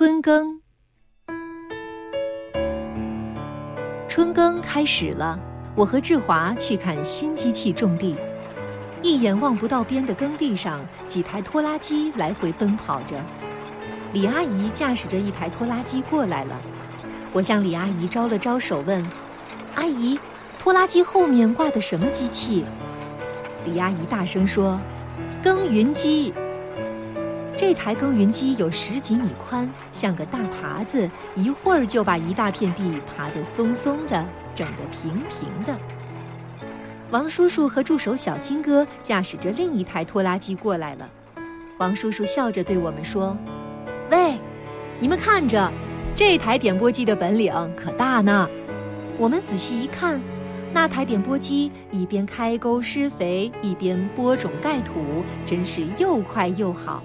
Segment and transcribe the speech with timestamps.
[0.00, 0.58] 春耕，
[4.08, 5.38] 春耕开始了。
[5.74, 8.16] 我和志华去看新机器种地，
[9.02, 13.22] 一眼望不到边的耕地上，几台拖拉机来回奔跑着。
[14.14, 16.58] 李阿姨驾驶着一台拖拉机过来了，
[17.34, 19.06] 我向李阿姨招了招手，问
[19.76, 20.18] ：“阿姨，
[20.58, 22.64] 拖拉机后面挂的什么机器？”
[23.66, 24.80] 李阿姨大声说
[25.44, 26.32] ：“耕耘机。”
[27.56, 32.82] 这台耕耘机有十几米宽，像个大耙子，一会儿就把一大片地
[33.16, 34.24] 耙得松松的，
[34.54, 35.76] 整得平平的。
[37.10, 41.08] 王叔叔和助手小金哥驾驶着另一台拖拉机过来了。
[41.78, 43.36] 王叔叔笑着对我们说
[44.10, 44.38] ：“喂，
[44.98, 45.70] 你们看着，
[46.14, 48.48] 这台点播机的本领可大呢。”
[49.18, 50.20] 我们仔细一看，
[50.72, 54.94] 那台点播机一边开沟施肥，一边播种盖土，
[55.44, 57.02] 真是又快又好。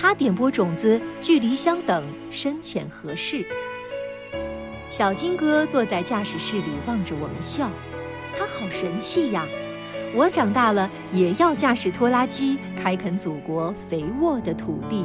[0.00, 3.44] 它点播种子，距离相等，深浅合适。
[4.90, 7.70] 小金哥坐在驾驶室里望着我们笑，
[8.34, 9.46] 他好神气呀！
[10.14, 15.04] 我长大了也要驾驶拖拉机，开垦祖国肥沃的土地。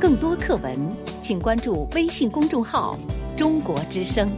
[0.00, 0.76] 更多课文，
[1.22, 2.98] 请关注微信公众号
[3.38, 4.28] “中国之声”。